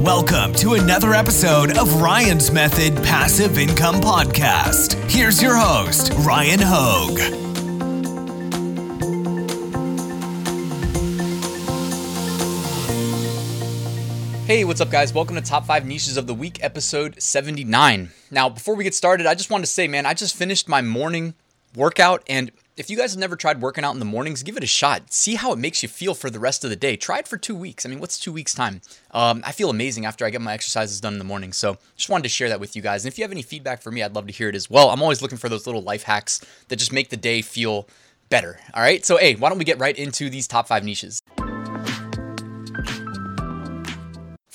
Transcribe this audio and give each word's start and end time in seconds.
Welcome 0.00 0.54
to 0.54 0.72
another 0.72 1.12
episode 1.12 1.76
of 1.76 2.00
Ryan's 2.00 2.50
Method 2.50 2.96
Passive 3.04 3.58
Income 3.58 3.96
Podcast. 3.96 4.94
Here's 5.10 5.42
your 5.42 5.54
host, 5.54 6.10
Ryan 6.20 6.58
Hogue. 6.62 7.18
Hey, 14.46 14.64
what's 14.64 14.80
up, 14.80 14.88
guys? 14.90 15.12
Welcome 15.12 15.36
to 15.36 15.42
Top 15.42 15.66
5 15.66 15.84
Niches 15.84 16.16
of 16.16 16.26
the 16.26 16.32
Week, 16.32 16.64
episode 16.64 17.20
79. 17.20 18.10
Now, 18.30 18.48
before 18.48 18.76
we 18.76 18.84
get 18.84 18.94
started, 18.94 19.26
I 19.26 19.34
just 19.34 19.50
wanted 19.50 19.66
to 19.66 19.70
say, 19.70 19.86
man, 19.86 20.06
I 20.06 20.14
just 20.14 20.34
finished 20.34 20.66
my 20.66 20.80
morning 20.80 21.34
workout, 21.76 22.22
and 22.26 22.50
if 22.80 22.88
you 22.88 22.96
guys 22.96 23.12
have 23.12 23.20
never 23.20 23.36
tried 23.36 23.60
working 23.60 23.84
out 23.84 23.92
in 23.92 23.98
the 23.98 24.06
mornings, 24.06 24.42
give 24.42 24.56
it 24.56 24.64
a 24.64 24.66
shot. 24.66 25.12
See 25.12 25.34
how 25.34 25.52
it 25.52 25.58
makes 25.58 25.82
you 25.82 25.88
feel 25.88 26.14
for 26.14 26.30
the 26.30 26.38
rest 26.38 26.64
of 26.64 26.70
the 26.70 26.76
day. 26.76 26.96
Try 26.96 27.18
it 27.18 27.28
for 27.28 27.36
two 27.36 27.54
weeks. 27.54 27.84
I 27.84 27.90
mean, 27.90 28.00
what's 28.00 28.18
two 28.18 28.32
weeks' 28.32 28.54
time? 28.54 28.80
Um, 29.10 29.42
I 29.44 29.52
feel 29.52 29.68
amazing 29.68 30.06
after 30.06 30.24
I 30.24 30.30
get 30.30 30.40
my 30.40 30.54
exercises 30.54 30.98
done 30.98 31.12
in 31.12 31.18
the 31.18 31.24
morning. 31.26 31.52
So 31.52 31.76
just 31.94 32.08
wanted 32.08 32.22
to 32.22 32.30
share 32.30 32.48
that 32.48 32.58
with 32.58 32.74
you 32.74 32.80
guys. 32.80 33.04
And 33.04 33.12
if 33.12 33.18
you 33.18 33.24
have 33.24 33.32
any 33.32 33.42
feedback 33.42 33.82
for 33.82 33.90
me, 33.90 34.02
I'd 34.02 34.14
love 34.14 34.26
to 34.28 34.32
hear 34.32 34.48
it 34.48 34.54
as 34.54 34.70
well. 34.70 34.88
I'm 34.88 35.02
always 35.02 35.20
looking 35.20 35.36
for 35.36 35.50
those 35.50 35.66
little 35.66 35.82
life 35.82 36.04
hacks 36.04 36.40
that 36.68 36.76
just 36.76 36.90
make 36.90 37.10
the 37.10 37.18
day 37.18 37.42
feel 37.42 37.86
better. 38.30 38.58
All 38.72 38.82
right. 38.82 39.04
So, 39.04 39.18
hey, 39.18 39.34
why 39.34 39.50
don't 39.50 39.58
we 39.58 39.64
get 39.66 39.78
right 39.78 39.96
into 39.96 40.30
these 40.30 40.48
top 40.48 40.66
five 40.66 40.82
niches? 40.82 41.19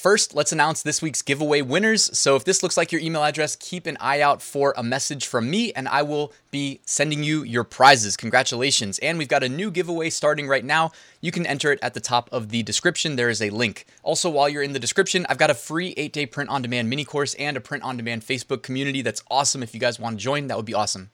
First, 0.06 0.36
let's 0.36 0.52
announce 0.52 0.84
this 0.84 1.02
week's 1.02 1.24
giveaway 1.24 1.64
winners. 1.64 2.16
So 2.16 2.36
if 2.36 2.44
this 2.44 2.62
looks 2.62 2.78
like 2.78 2.92
your 2.92 3.02
email 3.02 3.24
address, 3.24 3.56
keep 3.56 3.88
an 3.88 3.98
eye 4.00 4.22
out 4.22 4.40
for 4.40 4.72
a 4.78 4.84
message 4.84 5.26
from 5.26 5.50
me 5.50 5.74
and 5.74 5.88
I 5.88 6.04
will 6.04 6.32
be 6.52 6.80
sending 6.86 7.24
you 7.24 7.42
your 7.42 7.64
prizes. 7.64 8.16
Congratulations. 8.16 9.00
And 9.00 9.18
we've 9.18 9.28
got 9.28 9.42
a 9.42 9.50
new 9.50 9.72
giveaway 9.72 10.12
starting 10.12 10.48
right 10.48 10.64
now. 10.64 10.92
You 11.22 11.32
can 11.32 11.48
enter 11.48 11.72
it 11.72 11.80
at 11.82 11.96
the 11.96 12.00
top 12.00 12.30
of 12.32 12.50
the 12.50 12.62
description. 12.62 13.16
There 13.16 13.30
is 13.30 13.42
a 13.42 13.50
link. 13.50 13.88
Also, 14.04 14.30
while 14.30 14.48
you're 14.48 14.62
in 14.62 14.74
the 14.74 14.80
description, 14.80 15.26
I've 15.28 15.40
got 15.40 15.50
a 15.50 15.56
free 15.56 15.96
eight 15.98 16.14
day 16.14 16.28
print 16.28 16.52
on 16.52 16.62
demand 16.62 16.88
mini 16.88 17.04
course 17.04 17.34
and 17.40 17.58
a 17.58 17.60
print 17.60 17.84
on 17.84 17.98
demand 17.98 18.22
Facebook 18.22 18.62
community 18.62 19.02
that's 19.02 19.24
awesome. 19.32 19.64
If 19.64 19.74
you 19.74 19.80
guys 19.80 20.00
want 20.00 20.20
to 20.20 20.24
join, 20.24 20.46
that 20.50 20.58
would 20.58 20.68
be 20.68 20.76
awesome. 20.76 21.10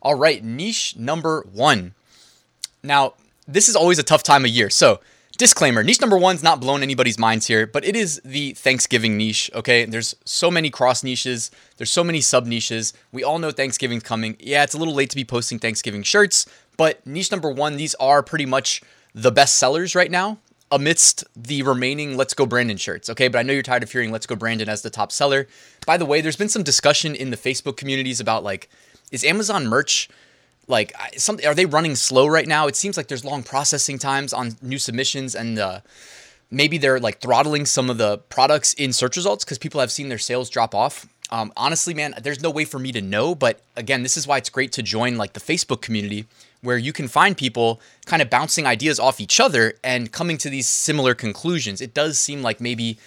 All 0.00 0.14
right, 0.14 0.42
niche 0.42 0.96
number 0.96 1.44
one. 1.52 1.92
Now, 2.82 3.12
this 3.46 3.68
is 3.68 3.76
always 3.76 3.98
a 3.98 4.02
tough 4.02 4.22
time 4.22 4.46
of 4.46 4.50
year. 4.50 4.70
So, 4.70 5.00
Disclaimer 5.42 5.82
niche 5.82 6.00
number 6.00 6.16
one's 6.16 6.44
not 6.44 6.60
blown 6.60 6.84
anybody's 6.84 7.18
minds 7.18 7.48
here, 7.48 7.66
but 7.66 7.84
it 7.84 7.96
is 7.96 8.20
the 8.24 8.52
Thanksgiving 8.52 9.16
niche, 9.16 9.50
okay? 9.56 9.84
There's 9.84 10.14
so 10.24 10.52
many 10.52 10.70
cross 10.70 11.02
niches, 11.02 11.50
there's 11.78 11.90
so 11.90 12.04
many 12.04 12.20
sub 12.20 12.46
niches. 12.46 12.92
We 13.10 13.24
all 13.24 13.40
know 13.40 13.50
Thanksgiving's 13.50 14.04
coming. 14.04 14.36
Yeah, 14.38 14.62
it's 14.62 14.74
a 14.74 14.78
little 14.78 14.94
late 14.94 15.10
to 15.10 15.16
be 15.16 15.24
posting 15.24 15.58
Thanksgiving 15.58 16.04
shirts, 16.04 16.46
but 16.76 17.04
niche 17.04 17.32
number 17.32 17.50
one, 17.50 17.76
these 17.76 17.96
are 17.96 18.22
pretty 18.22 18.46
much 18.46 18.82
the 19.16 19.32
best 19.32 19.58
sellers 19.58 19.96
right 19.96 20.12
now 20.12 20.38
amidst 20.70 21.24
the 21.34 21.64
remaining 21.64 22.16
Let's 22.16 22.34
Go 22.34 22.46
Brandon 22.46 22.76
shirts, 22.76 23.10
okay? 23.10 23.26
But 23.26 23.40
I 23.40 23.42
know 23.42 23.52
you're 23.52 23.64
tired 23.64 23.82
of 23.82 23.90
hearing 23.90 24.12
Let's 24.12 24.26
Go 24.26 24.36
Brandon 24.36 24.68
as 24.68 24.82
the 24.82 24.90
top 24.90 25.10
seller. 25.10 25.48
By 25.84 25.96
the 25.96 26.06
way, 26.06 26.20
there's 26.20 26.36
been 26.36 26.50
some 26.50 26.62
discussion 26.62 27.16
in 27.16 27.30
the 27.30 27.36
Facebook 27.36 27.76
communities 27.76 28.20
about 28.20 28.44
like, 28.44 28.70
is 29.10 29.24
Amazon 29.24 29.66
merch 29.66 30.08
like 30.68 30.92
are 31.44 31.54
they 31.54 31.66
running 31.66 31.96
slow 31.96 32.26
right 32.26 32.46
now? 32.46 32.66
It 32.66 32.76
seems 32.76 32.96
like 32.96 33.08
there's 33.08 33.24
long 33.24 33.42
processing 33.42 33.98
times 33.98 34.32
on 34.32 34.56
new 34.62 34.78
submissions 34.78 35.34
and 35.34 35.58
uh, 35.58 35.80
maybe 36.50 36.78
they're 36.78 37.00
like 37.00 37.20
throttling 37.20 37.66
some 37.66 37.90
of 37.90 37.98
the 37.98 38.18
products 38.18 38.72
in 38.74 38.92
search 38.92 39.16
results 39.16 39.44
because 39.44 39.58
people 39.58 39.80
have 39.80 39.90
seen 39.90 40.08
their 40.08 40.18
sales 40.18 40.48
drop 40.48 40.74
off. 40.74 41.06
Um, 41.30 41.50
honestly, 41.56 41.94
man, 41.94 42.14
there's 42.22 42.42
no 42.42 42.50
way 42.50 42.66
for 42.66 42.78
me 42.78 42.92
to 42.92 43.00
know. 43.00 43.34
But 43.34 43.60
again, 43.74 44.02
this 44.02 44.16
is 44.18 44.26
why 44.26 44.36
it's 44.36 44.50
great 44.50 44.70
to 44.72 44.82
join 44.82 45.16
like 45.16 45.32
the 45.32 45.40
Facebook 45.40 45.80
community 45.80 46.26
where 46.60 46.78
you 46.78 46.92
can 46.92 47.08
find 47.08 47.36
people 47.36 47.80
kind 48.06 48.22
of 48.22 48.30
bouncing 48.30 48.66
ideas 48.66 49.00
off 49.00 49.20
each 49.20 49.40
other 49.40 49.74
and 49.82 50.12
coming 50.12 50.36
to 50.38 50.50
these 50.50 50.68
similar 50.68 51.14
conclusions. 51.14 51.80
It 51.80 51.94
does 51.94 52.18
seem 52.18 52.42
like 52.42 52.60
maybe 52.60 52.98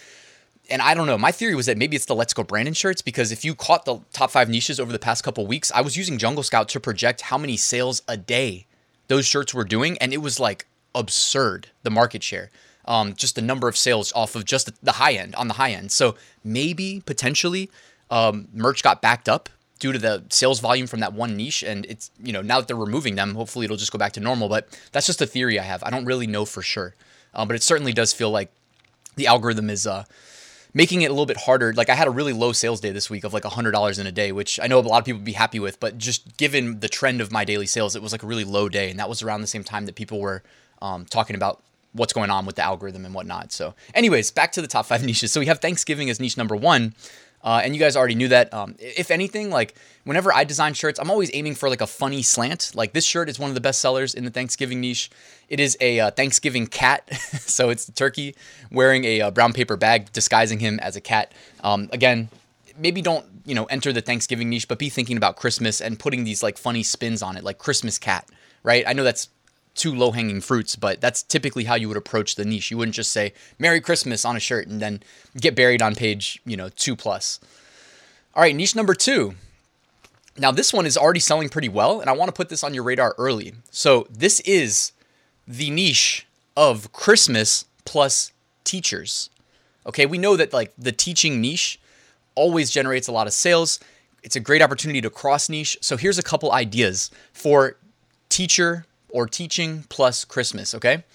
and 0.70 0.82
I 0.82 0.94
don't 0.94 1.08
know. 1.08 1.18
My 1.18 1.32
theory 1.32 1.56
was 1.56 1.66
that 1.66 1.78
maybe 1.78 1.96
it's 1.96 2.06
the 2.06 2.16
Let's 2.16 2.34
Go 2.34 2.44
Brandon 2.44 2.74
shirts 2.74 3.02
because 3.02 3.32
if 3.32 3.46
you 3.46 3.56
caught 3.56 3.86
the 3.86 4.00
top 4.14 4.32
five 4.32 4.50
niches 4.50 4.80
over 4.80 4.92
the 4.92 5.00
past 5.00 5.24
couple 5.24 5.46
weeks, 5.46 5.72
I 5.74 5.82
was 5.82 5.96
using 5.98 6.18
Jungle 6.18 6.44
Scout 6.44 6.70
to 6.70 6.80
project 6.80 7.22
how 7.22 7.38
many 7.38 7.58
sales 7.58 8.02
a 8.08 8.18
day 8.18 8.66
those 9.08 9.26
shirts 9.26 9.54
were 9.54 9.64
doing, 9.64 9.98
and 10.00 10.14
it 10.14 10.18
was 10.18 10.40
like 10.40 10.66
absurd 10.94 11.68
the 11.84 11.90
market 11.90 12.24
share. 12.24 12.50
Um, 12.86 13.16
just 13.16 13.36
the 13.36 13.42
number 13.42 13.68
of 13.68 13.76
sales 13.76 14.14
off 14.14 14.36
of 14.36 14.46
just 14.46 14.84
the 14.84 14.94
high 14.94 15.14
end 15.14 15.34
on 15.36 15.48
the 15.48 15.56
high 15.56 15.72
end. 15.72 15.92
So 15.92 16.16
maybe 16.44 17.02
potentially 17.06 17.70
um, 18.12 18.48
merch 18.54 18.84
got 18.84 19.02
backed 19.02 19.28
up 19.28 19.50
due 19.80 19.92
to 19.92 19.98
the 19.98 20.24
sales 20.30 20.60
volume 20.60 20.88
from 20.88 21.00
that 21.00 21.14
one 21.14 21.36
niche, 21.36 21.64
and 21.64 21.86
it's 21.88 22.12
you 22.24 22.32
know 22.32 22.42
now 22.42 22.60
that 22.60 22.68
they're 22.68 22.76
removing 22.76 23.16
them, 23.16 23.36
hopefully 23.36 23.66
it'll 23.66 23.78
just 23.78 23.92
go 23.92 23.98
back 23.98 24.14
to 24.14 24.20
normal. 24.20 24.50
But 24.50 24.68
that's 24.92 25.08
just 25.08 25.22
a 25.22 25.28
theory 25.28 25.60
I 25.60 25.64
have. 25.64 25.84
I 25.84 25.90
don't 25.90 26.06
really 26.06 26.28
know 26.28 26.46
for 26.46 26.62
sure, 26.62 26.94
um, 27.34 27.48
but 27.48 27.56
it 27.56 27.64
certainly 27.64 27.94
does 27.94 28.14
feel 28.14 28.32
like 28.32 28.52
the 29.16 29.28
algorithm 29.28 29.70
is. 29.70 29.86
Uh, 29.88 30.06
making 30.76 31.02
it 31.02 31.06
a 31.06 31.10
little 31.10 31.26
bit 31.26 31.38
harder. 31.38 31.74
Like 31.74 31.90
I 31.90 31.96
had 31.96 32.08
a 32.08 32.12
really 32.12 32.34
low 32.34 32.52
sales 32.52 32.82
day 32.82 32.92
this 32.92 33.10
week 33.10 33.24
of 33.24 33.34
like 33.34 33.44
$100 33.44 34.00
in 34.00 34.06
a 34.06 34.12
day, 34.12 34.32
which 34.32 34.60
I 34.62 34.68
know 34.68 34.78
a 34.78 34.82
lot 34.82 35.00
of 35.00 35.06
people 35.06 35.20
would 35.20 35.26
be 35.26 35.32
happy 35.32 35.60
with, 35.60 35.80
but 35.80 35.98
just 35.98 36.38
given 36.38 36.82
the 36.82 36.90
trend 36.90 37.22
of 37.22 37.32
my 37.32 37.46
daily 37.46 37.66
sales, 37.66 37.96
it 37.96 38.04
was 38.04 38.12
like 38.12 38.22
a 38.22 38.28
really 38.28 38.44
low 38.44 38.68
day. 38.68 38.92
And 38.92 39.00
that 39.00 39.10
was 39.10 39.24
around 39.24 39.42
the 39.42 39.48
same 39.48 39.64
time 39.64 39.86
that 39.86 39.96
people 39.96 40.20
were 40.20 40.44
um, 40.82 41.06
talking 41.06 41.36
about 41.36 41.64
what's 41.94 42.12
going 42.12 42.30
on 42.30 42.46
with 42.46 42.58
the 42.58 42.62
algorithm 42.62 43.06
and 43.06 43.16
whatnot. 43.16 43.54
So, 43.54 43.74
anyways, 43.94 44.32
back 44.32 44.52
to 44.52 44.62
the 44.62 44.68
top 44.68 44.86
five 44.86 45.04
niches. 45.06 45.32
So 45.32 45.40
we 45.40 45.46
have 45.46 45.60
Thanksgiving 45.60 46.10
as 46.10 46.20
niche 46.20 46.38
number 46.38 46.58
one. 46.58 46.94
Uh, 47.46 47.62
and 47.64 47.76
you 47.76 47.80
guys 47.80 47.96
already 47.96 48.16
knew 48.16 48.28
that. 48.28 48.52
Um, 48.52 48.76
if 48.80 49.12
anything, 49.12 49.52
like 49.52 49.76
whenever 50.04 50.34
I 50.34 50.44
design 50.44 50.74
shirts, 50.74 51.00
I'm 51.00 51.12
always 51.12 51.30
aiming 51.32 51.54
for 51.54 51.70
like 51.70 51.80
a 51.80 51.88
funny 51.88 52.24
slant. 52.24 52.72
Like 52.74 52.94
this 52.94 53.06
shirt 53.06 53.30
is 53.30 53.38
one 53.38 53.50
of 53.50 53.56
the 53.56 53.62
best 53.62 53.80
sellers 53.80 54.16
in 54.16 54.26
the 54.26 54.32
Thanksgiving 54.32 54.82
niche. 54.82 55.12
It 55.48 55.60
is 55.60 55.78
a 55.80 56.00
uh, 56.00 56.12
Thanksgiving 56.12 56.66
cat, 56.66 57.08
so 57.14 57.70
it's 57.70 57.86
the 57.86 57.92
turkey 57.92 58.36
wearing 58.72 59.06
a 59.06 59.22
uh, 59.22 59.32
brown 59.32 59.54
paper 59.54 59.78
bag, 59.78 60.12
disguising 60.12 60.58
him 60.58 60.80
as 60.80 60.96
a 60.96 61.02
cat. 61.02 61.34
Um, 61.64 61.88
again, 61.94 62.30
maybe 62.80 63.04
don't 63.04 63.26
you 63.46 63.54
know 63.54 63.66
enter 63.66 63.94
the 63.94 64.02
Thanksgiving 64.02 64.50
niche, 64.50 64.68
but 64.68 64.80
be 64.80 64.90
thinking 64.90 65.16
about 65.16 65.36
Christmas 65.36 65.82
and 65.82 66.00
putting 66.00 66.24
these 66.24 66.42
like 66.42 66.58
funny 66.58 66.82
spins 66.82 67.22
on 67.22 67.38
it, 67.38 67.44
like 67.44 67.60
Christmas 67.60 68.00
cat, 68.00 68.28
right? 68.64 68.84
I 68.88 68.94
know 68.94 69.04
that's 69.04 69.30
two 69.76 69.94
low 69.94 70.12
hanging 70.12 70.42
fruits, 70.42 70.76
but 70.76 71.02
that's 71.02 71.22
typically 71.22 71.66
how 71.66 71.76
you 71.76 71.88
would 71.88 71.98
approach 71.98 72.36
the 72.36 72.46
niche. 72.46 72.72
You 72.72 72.78
wouldn't 72.78 72.96
just 72.96 73.12
say 73.12 73.34
Merry 73.60 73.82
Christmas 73.82 74.26
on 74.26 74.36
a 74.36 74.40
shirt 74.40 74.68
and 74.68 74.82
then 74.82 75.04
get 75.40 75.56
buried 75.56 75.82
on 75.82 75.96
page, 75.96 76.42
you 76.46 76.58
know, 76.58 76.70
two 76.70 76.96
plus. 76.96 77.40
All 78.34 78.42
right, 78.42 78.56
niche 78.56 78.76
number 78.76 78.96
two. 78.96 79.36
Now, 80.38 80.52
this 80.52 80.74
one 80.74 80.86
is 80.86 80.98
already 80.98 81.20
selling 81.20 81.48
pretty 81.50 81.70
well, 81.70 82.02
and 82.02 82.10
I 82.10 82.14
want 82.14 82.28
to 82.30 82.34
put 82.34 82.50
this 82.50 82.64
on 82.64 82.74
your 82.74 82.84
radar 82.84 83.16
early. 83.18 83.54
So, 83.72 84.08
this 84.10 84.42
is 84.42 84.92
the 85.48 85.70
niche 85.70 86.28
of 86.58 86.92
Christmas 86.92 87.66
plus 87.86 88.34
teachers. 88.64 89.30
Okay, 89.86 90.06
we 90.06 90.18
know 90.18 90.36
that 90.36 90.52
like 90.52 90.74
the 90.78 90.92
teaching 90.92 91.40
niche 91.40 91.80
always 92.34 92.70
generates 92.70 93.08
a 93.08 93.14
lot 93.14 93.28
of 93.28 93.34
sales. 93.34 93.80
It's 94.24 94.36
a 94.36 94.42
great 94.42 94.62
opportunity 94.62 95.00
to 95.02 95.10
cross 95.10 95.48
niche. 95.48 95.78
So, 95.80 95.96
here's 95.96 96.18
a 96.18 96.24
couple 96.24 96.52
ideas 96.52 97.12
for 97.32 97.78
teacher 98.28 98.86
or 99.16 99.28
teaching 99.28 99.86
plus 99.88 100.26
Christmas, 100.26 100.76
okay? 100.76 101.06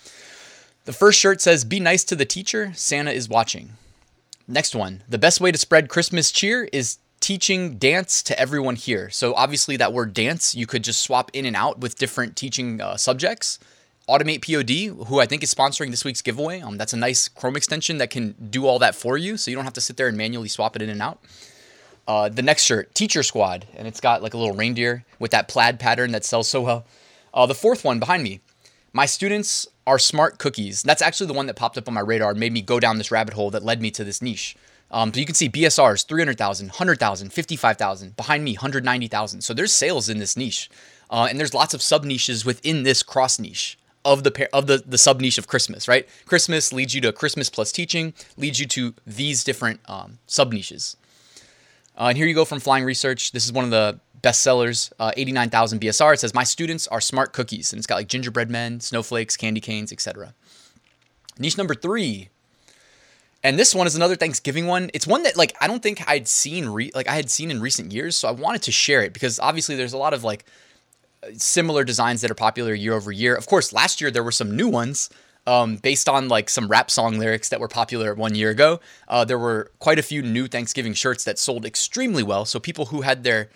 The 0.87 0.93
first 0.95 1.21
shirt 1.21 1.43
says, 1.43 1.65
Be 1.65 1.79
nice 1.79 2.03
to 2.05 2.17
the 2.17 2.25
teacher, 2.25 2.73
Santa 2.75 3.13
is 3.13 3.29
watching. 3.29 3.73
Next 4.49 4.75
one, 4.75 5.03
the 5.07 5.19
best 5.19 5.39
way 5.39 5.53
to 5.53 5.59
spread 5.59 5.91
Christmas 5.91 6.33
cheer 6.33 6.65
is 6.73 6.97
teaching 7.21 7.77
dance 7.77 8.23
to 8.23 8.41
everyone 8.41 8.77
here. 8.77 9.11
So, 9.11 9.35
obviously, 9.35 9.77
that 9.77 9.93
word 9.93 10.15
dance, 10.15 10.55
you 10.55 10.67
could 10.67 10.83
just 10.83 11.03
swap 11.03 11.31
in 11.35 11.45
and 11.45 11.55
out 11.55 11.81
with 11.81 11.99
different 11.99 12.37
teaching 12.37 12.81
uh, 12.81 12.97
subjects. 12.97 13.59
Automate 14.09 14.43
POD, 14.43 15.07
who 15.07 15.21
I 15.21 15.27
think 15.27 15.43
is 15.43 15.55
sponsoring 15.55 15.91
this 15.91 16.03
week's 16.03 16.23
giveaway. 16.23 16.63
Um, 16.63 16.79
that's 16.79 16.95
a 16.95 16.97
nice 16.97 17.29
Chrome 17.29 17.55
extension 17.55 17.99
that 17.99 18.09
can 18.09 18.35
do 18.51 18.67
all 18.67 18.79
that 18.79 18.95
for 18.95 19.19
you, 19.19 19.37
so 19.37 19.51
you 19.51 19.57
don't 19.57 19.65
have 19.65 19.75
to 19.75 19.81
sit 19.83 19.99
there 19.99 20.09
and 20.09 20.17
manually 20.17 20.49
swap 20.49 20.75
it 20.75 20.81
in 20.81 20.89
and 20.89 21.03
out. 21.03 21.21
Uh, 22.09 22.31
the 22.31 22.43
next 22.43 22.65
shirt, 22.65 22.95
Teacher 22.95 23.23
Squad, 23.23 23.67
and 23.77 23.87
it's 23.87 24.01
got 24.01 24.23
like 24.23 24.33
a 24.33 24.39
little 24.39 24.57
reindeer 24.57 25.05
with 25.19 25.31
that 25.33 25.49
plaid 25.49 25.79
pattern 25.79 26.13
that 26.13 26.25
sells 26.25 26.49
so 26.49 26.63
well. 26.63 26.85
Uh, 27.33 27.47
the 27.47 27.55
fourth 27.55 27.85
one 27.85 27.99
behind 27.99 28.23
me, 28.23 28.41
my 28.93 29.07
students 29.07 29.69
are 29.87 29.99
smart 29.99 30.39
cookies. 30.39 30.83
That's 30.83 31.03
actually 31.03 31.29
the 31.29 31.33
one 31.33 31.47
that 31.47 31.57
popped 31.57 31.79
up 31.79 31.89
on 31.89 31.95
my 31.95 32.01
radar 32.01 32.31
and 32.31 32.41
made 32.41 32.53
me 32.53 32.63
go 32.63 32.81
down 32.81 32.99
this 32.99 33.11
rabbit 33.11 33.35
hole 33.35 33.51
that 33.51 33.63
led 33.63 33.81
me 33.81 33.91
to 33.93 34.05
this 34.05 34.21
niche. 34.21 34.57
Um, 34.91 35.15
so 35.15 35.21
you 35.21 35.27
can 35.27 35.37
see 35.37 35.49
BSRs 35.49 36.07
300,000, 36.07 36.69
100,000, 36.69 37.33
55,000. 37.33 38.17
Behind 38.17 38.43
me, 38.43 38.55
190,000. 38.55 39.41
So 39.41 39.55
there's 39.55 39.73
sales 39.73 40.09
in 40.09 40.19
this 40.19 40.37
niche, 40.37 40.69
uh, 41.11 41.29
and 41.31 41.39
there's 41.39 41.55
lots 41.55 41.75
of 41.75 41.83
sub 41.83 42.05
niches 42.05 42.45
within 42.45 42.83
this 42.83 43.03
cross 43.03 43.39
niche 43.39 43.79
of 44.05 44.25
the 44.25 44.49
of 44.53 44.67
the 44.67 44.83
the 44.85 44.99
sub 44.99 45.21
niche 45.21 45.39
of 45.39 45.47
Christmas. 45.47 45.87
Right? 45.87 46.09
Christmas 46.27 46.73
leads 46.73 46.95
you 46.95 47.01
to 47.03 47.13
Christmas 47.13 47.49
plus 47.49 47.71
teaching, 47.71 48.15
leads 48.37 48.59
you 48.59 48.67
to 48.67 48.95
these 49.07 49.45
different 49.45 49.81
um, 49.87 50.19
sub 50.27 50.53
niches. 50.53 50.97
Uh, 51.97 52.07
and 52.07 52.19
here 52.19 52.27
you 52.27 52.35
go 52.35 52.45
from 52.45 52.61
Flying 52.61 52.85
Research. 52.85 53.33
This 53.33 53.45
is 53.45 53.53
one 53.53 53.65
of 53.65 53.71
the 53.71 54.01
bestsellers, 54.23 54.93
uh, 54.99 55.13
89,000 55.17 55.81
BSR. 55.81 56.15
It 56.15 56.21
says, 56.21 56.35
My 56.35 56.45
students 56.45 56.87
are 56.89 57.01
smart 57.01 57.33
cookies. 57.33 57.73
And 57.73 57.79
it's 57.79 57.87
got 57.87 57.97
like 57.97 58.09
gingerbread 58.09 58.51
men, 58.51 58.81
snowflakes, 58.81 59.37
candy 59.37 59.61
canes, 59.61 59.93
etc. 59.93 60.35
Niche 61.39 61.57
number 61.59 61.75
three. 61.75 62.29
And 63.43 63.59
this 63.59 63.75
one 63.75 63.87
is 63.87 63.97
another 63.97 64.17
Thanksgiving 64.17 64.67
one. 64.67 64.91
It's 64.93 65.07
one 65.07 65.23
that 65.23 65.37
like 65.37 65.57
I 65.61 65.67
don't 65.67 65.83
think 65.83 66.07
I'd 66.07 66.29
seen 66.29 66.69
re- 66.69 66.91
like 66.95 67.09
I 67.09 67.15
had 67.15 67.31
seen 67.31 67.51
in 67.51 67.61
recent 67.63 67.93
years, 67.93 68.15
so 68.15 68.29
I 68.29 68.33
wanted 68.33 68.63
to 68.63 68.73
share 68.73 69.03
it 69.03 69.15
because 69.15 69.41
obviously 69.41 69.77
there's 69.77 69.95
a 69.95 69.99
lot 69.99 70.13
of 70.13 70.23
like 70.23 70.45
similar 71.39 71.85
designs 71.85 72.21
that 72.21 72.31
are 72.31 72.35
popular 72.35 72.75
year 72.75 72.93
over 72.93 73.11
year. 73.11 73.35
Of 73.35 73.47
course, 73.47 73.73
last 73.73 74.01
year 74.01 74.11
there 74.11 74.23
were 74.23 74.33
some 74.33 74.55
new 74.55 74.69
ones, 74.69 75.09
Um, 75.47 75.77
based 75.77 76.07
on 76.07 76.29
like 76.29 76.51
some 76.51 76.69
rap 76.69 76.91
song 76.91 77.19
lyrics 77.19 77.49
that 77.49 77.61
were 77.61 77.69
popular 77.69 78.15
one 78.15 78.35
year 78.35 78.51
ago, 78.51 78.79
uh, 79.09 79.25
there 79.25 79.39
were 79.39 79.71
quite 79.79 79.99
a 79.99 80.03
few 80.03 80.21
new 80.23 80.47
Thanksgiving 80.47 80.93
shirts 80.93 81.25
that 81.25 81.39
sold 81.39 81.65
extremely 81.65 82.23
well. 82.23 82.45
So 82.45 82.61
people 82.61 82.87
who 82.87 83.01
had 83.01 83.25
their 83.25 83.49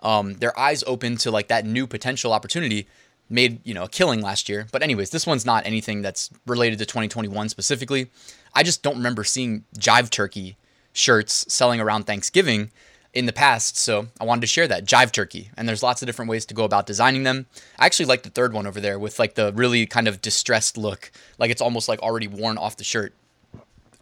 um, 0.00 0.34
their 0.34 0.58
eyes 0.58 0.84
open 0.86 1.16
to 1.18 1.30
like 1.30 1.48
that 1.48 1.64
new 1.66 1.86
potential 1.86 2.32
opportunity 2.32 2.86
made 3.30 3.60
you 3.64 3.74
know 3.74 3.84
a 3.84 3.88
killing 3.88 4.20
last 4.20 4.48
year. 4.48 4.66
But 4.72 4.82
anyways, 4.82 5.10
this 5.10 5.26
one's 5.26 5.46
not 5.46 5.66
anything 5.66 6.02
that's 6.02 6.30
related 6.46 6.78
to 6.78 6.86
2021 6.86 7.48
specifically. 7.48 8.10
I 8.54 8.62
just 8.62 8.82
don't 8.82 8.96
remember 8.96 9.24
seeing 9.24 9.64
Jive 9.78 10.10
Turkey 10.10 10.56
shirts 10.92 11.44
selling 11.52 11.80
around 11.80 12.04
Thanksgiving 12.04 12.70
in 13.14 13.26
the 13.26 13.32
past, 13.32 13.76
so 13.76 14.08
I 14.20 14.24
wanted 14.24 14.42
to 14.42 14.46
share 14.46 14.68
that 14.68 14.84
Jive 14.84 15.12
Turkey. 15.12 15.50
And 15.56 15.68
there's 15.68 15.82
lots 15.82 16.02
of 16.02 16.06
different 16.06 16.30
ways 16.30 16.44
to 16.46 16.54
go 16.54 16.64
about 16.64 16.86
designing 16.86 17.22
them. 17.22 17.46
I 17.78 17.86
actually 17.86 18.06
like 18.06 18.22
the 18.22 18.30
third 18.30 18.52
one 18.52 18.66
over 18.66 18.80
there 18.80 18.98
with 18.98 19.18
like 19.18 19.34
the 19.34 19.52
really 19.54 19.86
kind 19.86 20.08
of 20.08 20.20
distressed 20.20 20.76
look, 20.76 21.10
like 21.38 21.50
it's 21.50 21.62
almost 21.62 21.88
like 21.88 22.00
already 22.00 22.28
worn 22.28 22.58
off 22.58 22.76
the 22.76 22.84
shirt. 22.84 23.14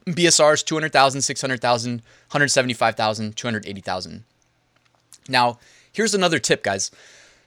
BSRs 0.06 0.64
200,000, 0.64 1.20
600,000, 1.20 1.92
175,000, 1.92 3.36
280,000. 3.36 4.24
Now, 5.28 5.58
here's 5.96 6.14
another 6.14 6.38
tip, 6.38 6.62
guys. 6.62 6.90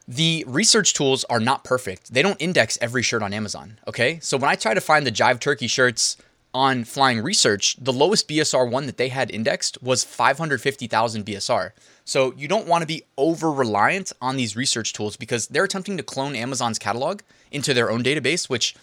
The 0.07 0.44
research 0.48 0.96
tools 0.96 1.24
are 1.25 1.40
not 1.40 1.63
perfect. 1.63 2.12
They 2.12 2.24
don't 2.24 2.42
index 2.42 2.80
every 2.81 3.04
shirt 3.04 3.22
on 3.22 3.31
Amazon, 3.31 3.80
okay? 3.88 4.19
So 4.22 4.38
when 4.38 4.50
I 4.50 4.56
try 4.56 4.74
to 4.74 4.81
find 4.81 5.06
the 5.06 5.12
Jive 5.12 5.40
Turkey 5.40 5.68
shirts 5.68 6.18
on 6.51 6.84
Flying 6.84 7.22
Research, 7.22 7.75
the 7.80 7.94
lowest 7.94 8.28
BSR 8.28 8.69
one 8.69 8.88
that 8.88 8.98
they 8.98 9.10
had 9.10 9.30
indexed 9.30 9.81
was 9.84 10.04
550,000 10.04 11.25
BSR. 11.25 11.72
So 12.06 12.34
you 12.36 12.48
don't 12.48 12.68
want 12.68 12.81
to 12.81 12.88
be 12.88 13.04
over 13.18 13.51
reliant 13.51 14.12
on 14.19 14.36
these 14.36 14.56
research 14.56 14.94
tools 14.94 15.16
because 15.16 15.45
they're 15.45 15.63
attempting 15.63 15.95
to 15.98 16.04
clone 16.04 16.36
Amazon's 16.36 16.80
catalog 16.80 17.22
into 17.52 17.75
their 17.75 17.92
own 17.92 18.04
database, 18.04 18.50
which 18.50 18.75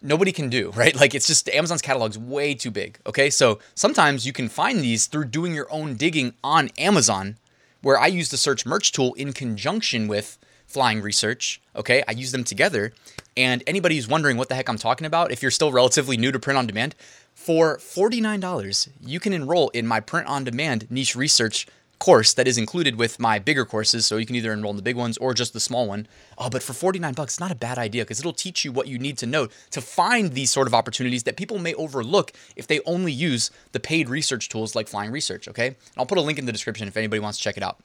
nobody 0.00 0.30
can 0.30 0.48
do, 0.48 0.70
right? 0.76 0.94
Like 0.94 1.16
it's 1.16 1.26
just 1.26 1.48
Amazon's 1.48 1.82
catalog's 1.82 2.16
way 2.16 2.54
too 2.54 2.70
big. 2.70 3.00
Okay. 3.06 3.28
So 3.28 3.58
sometimes 3.74 4.24
you 4.24 4.32
can 4.32 4.48
find 4.48 4.78
these 4.78 5.06
through 5.06 5.24
doing 5.24 5.52
your 5.52 5.66
own 5.72 5.96
digging 5.96 6.34
on 6.44 6.70
Amazon, 6.78 7.38
where 7.82 7.98
I 7.98 8.06
use 8.06 8.28
the 8.28 8.36
search 8.36 8.66
merch 8.66 8.92
tool 8.92 9.14
in 9.14 9.32
conjunction 9.32 10.08
with 10.08 10.38
flying 10.66 11.02
research. 11.02 11.60
Okay. 11.74 12.02
I 12.06 12.12
use 12.12 12.32
them 12.32 12.44
together. 12.44 12.92
And 13.36 13.62
anybody 13.66 13.96
who's 13.96 14.08
wondering 14.08 14.36
what 14.36 14.48
the 14.48 14.54
heck 14.54 14.68
I'm 14.68 14.78
talking 14.78 15.06
about, 15.06 15.32
if 15.32 15.42
you're 15.42 15.50
still 15.50 15.72
relatively 15.72 16.16
new 16.16 16.32
to 16.32 16.38
print 16.38 16.58
on 16.58 16.66
demand, 16.66 16.94
for 17.34 17.78
$49, 17.78 18.88
you 19.00 19.18
can 19.18 19.32
enroll 19.32 19.70
in 19.70 19.86
my 19.86 20.00
print 20.00 20.26
on 20.26 20.44
demand 20.44 20.86
niche 20.90 21.16
research 21.16 21.66
course 22.00 22.32
that 22.34 22.48
is 22.48 22.58
included 22.58 22.96
with 22.96 23.20
my 23.20 23.38
bigger 23.38 23.64
courses. 23.64 24.04
So 24.06 24.16
you 24.16 24.26
can 24.26 24.34
either 24.34 24.52
enroll 24.52 24.72
in 24.72 24.76
the 24.76 24.82
big 24.82 24.96
ones 24.96 25.16
or 25.18 25.32
just 25.32 25.52
the 25.52 25.60
small 25.60 25.86
one. 25.86 26.08
Oh, 26.36 26.50
but 26.50 26.64
for 26.64 26.72
49 26.72 27.14
bucks, 27.14 27.38
not 27.38 27.52
a 27.52 27.54
bad 27.54 27.78
idea 27.78 28.02
because 28.02 28.18
it'll 28.18 28.32
teach 28.32 28.64
you 28.64 28.72
what 28.72 28.88
you 28.88 28.98
need 28.98 29.16
to 29.18 29.26
know 29.26 29.48
to 29.70 29.80
find 29.80 30.32
these 30.32 30.50
sort 30.50 30.66
of 30.66 30.74
opportunities 30.74 31.22
that 31.22 31.36
people 31.36 31.58
may 31.58 31.74
overlook 31.74 32.32
if 32.56 32.66
they 32.66 32.80
only 32.80 33.12
use 33.12 33.52
the 33.70 33.78
paid 33.78 34.08
research 34.08 34.48
tools 34.48 34.74
like 34.74 34.88
Flying 34.88 35.12
Research. 35.12 35.46
Okay. 35.46 35.68
And 35.68 35.76
I'll 35.96 36.06
put 36.06 36.18
a 36.18 36.22
link 36.22 36.40
in 36.40 36.46
the 36.46 36.52
description 36.52 36.88
if 36.88 36.96
anybody 36.96 37.20
wants 37.20 37.38
to 37.38 37.44
check 37.44 37.56
it 37.56 37.62
out. 37.62 37.78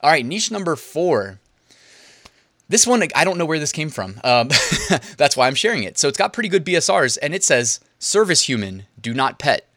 All 0.00 0.10
right, 0.10 0.24
niche 0.24 0.52
number 0.52 0.76
four 0.76 1.40
this 2.68 2.86
one, 2.86 3.02
I 3.14 3.24
don't 3.24 3.38
know 3.38 3.46
where 3.46 3.58
this 3.58 3.72
came 3.72 3.88
from. 3.88 4.20
Um, 4.22 4.48
that's 5.16 5.36
why 5.36 5.46
I'm 5.46 5.54
sharing 5.54 5.84
it. 5.84 5.96
So 5.98 6.06
it's 6.06 6.18
got 6.18 6.34
pretty 6.34 6.50
good 6.50 6.66
BSRs, 6.66 7.16
and 7.22 7.34
it 7.34 7.42
says 7.42 7.80
service 7.98 8.42
human, 8.42 8.84
do 9.00 9.14
not 9.14 9.38
pet. 9.38 9.67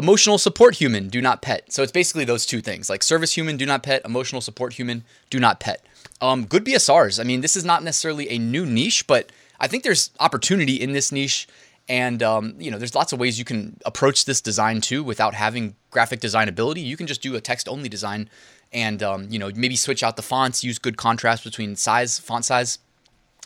Emotional 0.00 0.38
support 0.38 0.76
human, 0.76 1.08
do 1.08 1.20
not 1.20 1.42
pet. 1.42 1.70
So 1.72 1.82
it's 1.82 1.92
basically 1.92 2.24
those 2.24 2.46
two 2.46 2.60
things 2.60 2.88
like 2.88 3.02
service 3.02 3.34
human, 3.34 3.56
do 3.56 3.66
not 3.66 3.82
pet, 3.82 4.02
emotional 4.04 4.40
support 4.40 4.72
human, 4.72 5.04
do 5.28 5.38
not 5.38 5.60
pet. 5.60 5.84
Um, 6.22 6.46
good 6.46 6.64
BSRs. 6.64 7.20
I 7.20 7.24
mean, 7.24 7.42
this 7.42 7.54
is 7.54 7.64
not 7.64 7.82
necessarily 7.82 8.30
a 8.30 8.38
new 8.38 8.64
niche, 8.64 9.06
but 9.06 9.30
I 9.58 9.66
think 9.66 9.84
there's 9.84 10.10
opportunity 10.18 10.74
in 10.74 10.92
this 10.92 11.12
niche. 11.12 11.46
And, 11.88 12.22
um, 12.22 12.54
you 12.58 12.70
know, 12.70 12.78
there's 12.78 12.94
lots 12.94 13.12
of 13.12 13.20
ways 13.20 13.38
you 13.38 13.44
can 13.44 13.78
approach 13.84 14.24
this 14.24 14.40
design 14.40 14.80
too 14.80 15.04
without 15.04 15.34
having 15.34 15.76
graphic 15.90 16.20
design 16.20 16.48
ability. 16.48 16.80
You 16.80 16.96
can 16.96 17.06
just 17.06 17.20
do 17.20 17.36
a 17.36 17.40
text 17.40 17.68
only 17.68 17.88
design 17.88 18.30
and 18.72 19.02
um, 19.02 19.26
you 19.30 19.38
know 19.38 19.50
maybe 19.54 19.76
switch 19.76 20.02
out 20.02 20.16
the 20.16 20.22
fonts, 20.22 20.62
use 20.64 20.78
good 20.78 20.96
contrast 20.96 21.44
between 21.44 21.76
size, 21.76 22.18
font 22.18 22.44
size, 22.44 22.78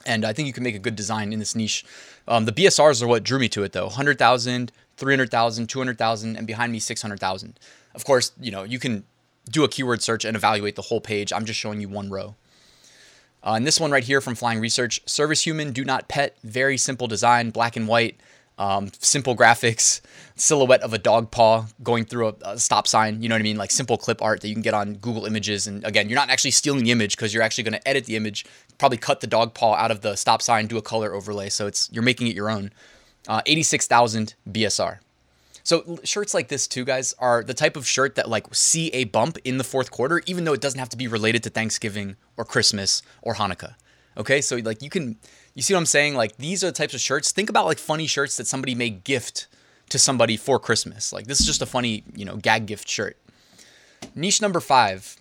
and 0.07 0.25
I 0.25 0.33
think 0.33 0.47
you 0.47 0.53
can 0.53 0.63
make 0.63 0.75
a 0.75 0.81
good 0.81 0.97
design 0.97 1.33
in 1.33 1.39
this 1.39 1.55
niche. 1.55 1.85
Um, 2.29 2.45
the 2.45 2.53
BSRs 2.53 3.03
are 3.03 3.07
what 3.07 3.23
drew 3.23 3.39
me 3.39 3.49
to 3.51 3.63
it 3.63 3.73
though 3.73 3.87
100,000, 3.87 4.73
300,000, 4.97 5.67
200,000, 5.67 6.37
and 6.37 6.47
behind 6.47 6.73
me 6.73 6.79
600,000. 6.79 7.59
Of 7.95 8.05
course, 8.05 8.33
you 8.41 8.51
know, 8.51 8.63
you 8.63 8.79
can 8.79 9.05
do 9.51 9.65
a 9.65 9.69
keyword 9.69 10.03
search 10.03 10.25
and 10.25 10.37
evaluate 10.37 10.77
the 10.77 10.83
whole 10.83 11.01
page. 11.01 11.33
I'm 11.33 11.45
just 11.45 11.61
showing 11.61 11.81
you 11.81 11.89
one 11.89 12.11
row. 12.11 12.35
Uh, 13.43 13.53
and 13.53 13.67
this 13.67 13.79
one 13.79 13.91
right 13.91 14.05
here 14.05 14.21
from 14.21 14.35
Flying 14.35 14.61
Research 14.61 15.01
Service 15.07 15.43
Human, 15.45 15.73
Do 15.73 15.85
Not 15.85 16.09
Pet, 16.09 16.37
very 16.43 16.79
simple 16.79 17.07
design, 17.07 17.51
black 17.51 17.77
and 17.77 17.87
white 17.87 18.19
um, 18.57 18.91
simple 19.01 19.37
graphics, 19.37 20.01
silhouette 20.37 20.83
of 20.83 20.93
a 20.93 20.99
dog 20.99 21.31
paw 21.31 21.67
going 21.83 22.05
through 22.05 22.29
a, 22.29 22.35
a, 22.45 22.59
stop 22.59 22.87
sign. 22.87 23.21
You 23.21 23.29
know 23.29 23.35
what 23.35 23.41
I 23.41 23.43
mean? 23.43 23.57
Like 23.57 23.71
simple 23.71 23.97
clip 23.97 24.23
art 24.23 24.41
that 24.41 24.49
you 24.49 24.55
can 24.55 24.63
get 24.63 24.75
on 24.75 24.95
Google 24.95 25.27
Images. 25.27 25.67
And 25.67 25.85
again, 25.85 26.09
you're 26.09 26.19
not 26.19 26.31
actually 26.31 26.53
stealing 26.53 26.85
the 26.85 26.93
image 26.93 27.17
because 27.17 27.35
you're 27.35 27.43
actually 27.43 27.65
going 27.65 27.75
to 27.75 27.89
edit 27.89 28.05
the 28.05 28.17
image, 28.17 28.47
probably 28.79 28.99
cut 28.99 29.21
the 29.21 29.27
dog 29.27 29.55
paw 29.55 29.75
out 29.75 29.91
of 29.91 30.03
the 30.03 30.15
stop 30.15 30.41
sign, 30.41 30.67
do 30.67 30.77
a 30.77 30.83
color 30.83 31.15
overlay. 31.15 31.49
So 31.49 31.67
it's 31.67 31.91
you're 31.93 32.05
making 32.05 32.29
it 32.29 32.37
your 32.37 32.49
own. 32.49 32.71
Uh, 33.27 33.41
86,000 33.47 34.35
BSR. 34.51 34.99
So 35.63 35.99
shirts 36.05 36.35
like 36.35 36.49
this 36.49 36.69
too, 36.69 36.85
guys, 36.85 37.15
are 37.19 37.43
the 37.43 37.55
type 37.55 37.77
of 37.77 37.89
shirt 37.89 38.17
that 38.17 38.29
like 38.29 38.55
see 38.55 38.89
a 38.89 39.05
bump 39.05 39.39
in 39.45 39.57
the 39.57 39.65
fourth 39.65 39.91
quarter, 39.91 40.23
even 40.27 40.45
though 40.45 40.53
it 40.53 40.61
doesn't 40.61 40.79
have 40.79 40.91
to 40.91 40.97
be 40.97 41.09
related 41.09 41.43
to 41.45 41.51
Thanksgiving 41.51 42.17
or 42.37 42.45
Christmas 42.45 43.03
or 43.23 43.35
Hanukkah. 43.35 43.75
Okay, 44.17 44.43
so 44.43 44.57
like 44.57 44.83
you 44.83 44.91
can 44.91 45.17
you 45.55 45.63
see 45.63 45.73
what 45.73 45.81
I'm 45.81 45.87
saying? 45.87 46.17
Like 46.17 46.37
these 46.37 46.63
are 46.63 46.67
the 46.67 46.73
types 46.73 46.93
of 46.93 47.01
shirts. 47.01 47.33
Think 47.33 47.49
about 47.49 47.65
like 47.65 47.79
funny 47.79 48.07
shirts 48.07 48.37
that 48.37 48.47
somebody 48.47 48.75
may 48.75 48.91
gift 48.91 49.47
to 49.89 49.99
somebody 49.99 50.37
for 50.37 50.59
Christmas. 50.59 51.15
Like 51.15 51.27
this 51.27 51.41
is 51.41 51.47
just 51.47 51.63
a 51.63 51.67
funny, 51.67 52.05
you 52.15 52.27
know, 52.27 52.37
gag 52.37 52.67
gift 52.67 52.87
shirt. 52.87 53.17
Niche 54.15 54.43
number 54.43 54.61
five. 54.61 55.17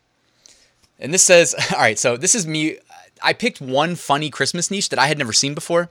And 1.00 1.13
this 1.13 1.23
says, 1.23 1.55
all 1.73 1.79
right, 1.79 1.97
so 1.97 2.17
this 2.17 2.35
is 2.35 2.45
me. 2.45 2.79
I 3.21 3.31
picked 3.31 3.61
one 3.61 3.95
funny 3.95 4.29
Christmas 4.29 4.69
niche 4.69 4.89
that 4.89 5.00
I 5.00 5.07
had 5.07 5.17
never 5.17 5.31
seen 5.31 5.53
before, 5.53 5.89